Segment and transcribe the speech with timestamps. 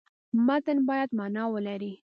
[0.45, 1.93] متن باید معنا ولري.